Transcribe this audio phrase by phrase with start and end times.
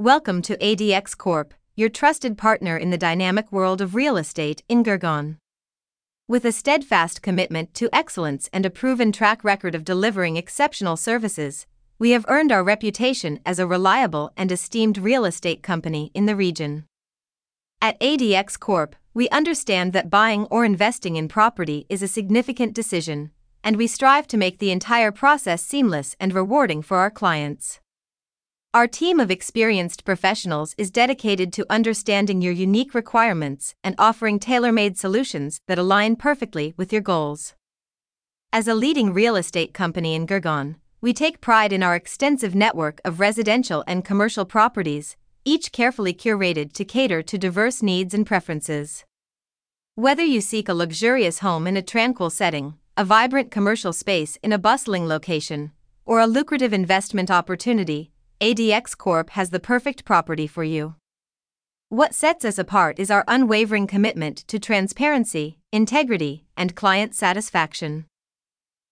[0.00, 4.84] Welcome to ADX Corp, your trusted partner in the dynamic world of real estate in
[4.84, 5.38] Gurgaon.
[6.28, 11.66] With a steadfast commitment to excellence and a proven track record of delivering exceptional services,
[11.98, 16.36] we have earned our reputation as a reliable and esteemed real estate company in the
[16.36, 16.84] region.
[17.82, 23.32] At ADX Corp, we understand that buying or investing in property is a significant decision,
[23.64, 27.80] and we strive to make the entire process seamless and rewarding for our clients.
[28.74, 34.72] Our team of experienced professionals is dedicated to understanding your unique requirements and offering tailor
[34.72, 37.54] made solutions that align perfectly with your goals.
[38.52, 43.00] As a leading real estate company in Gurgaon, we take pride in our extensive network
[43.06, 45.16] of residential and commercial properties,
[45.46, 49.06] each carefully curated to cater to diverse needs and preferences.
[49.94, 54.52] Whether you seek a luxurious home in a tranquil setting, a vibrant commercial space in
[54.52, 55.72] a bustling location,
[56.04, 60.94] or a lucrative investment opportunity, ADX Corp has the perfect property for you.
[61.88, 68.06] What sets us apart is our unwavering commitment to transparency, integrity, and client satisfaction.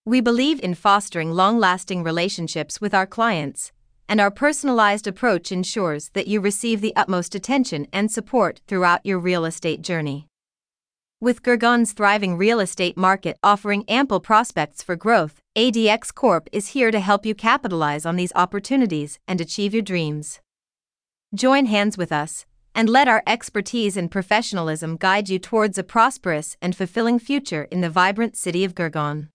[0.03, 3.71] We believe in fostering long lasting relationships with our clients,
[4.09, 9.17] and our personalized approach ensures that you receive the utmost attention and support throughout your
[9.17, 10.27] real estate journey.
[11.21, 16.91] With Gurgaon's thriving real estate market offering ample prospects for growth, ADX Corp is here
[16.91, 20.39] to help you capitalize on these opportunities and achieve your dreams.
[21.33, 26.57] Join hands with us, and let our expertise and professionalism guide you towards a prosperous
[26.61, 29.29] and fulfilling future in the vibrant city of Gurgaon.